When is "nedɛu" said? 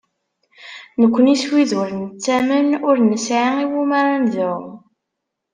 4.23-4.57